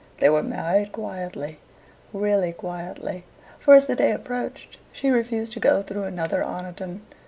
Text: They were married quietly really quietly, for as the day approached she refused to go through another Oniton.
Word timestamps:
They 0.17 0.31
were 0.31 0.41
married 0.41 0.93
quietly 0.93 1.59
really 2.11 2.53
quietly, 2.53 3.23
for 3.59 3.75
as 3.75 3.85
the 3.85 3.95
day 3.95 4.11
approached 4.11 4.79
she 4.91 5.11
refused 5.11 5.53
to 5.53 5.59
go 5.59 5.83
through 5.83 6.05
another 6.05 6.41
Oniton. 6.43 7.01